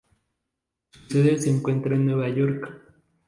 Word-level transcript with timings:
Su 0.89 0.99
sede 1.13 1.39
se 1.39 1.51
encuentra 1.51 1.93
en 1.93 2.07
Nueva 2.07 2.27
York. 2.27 2.73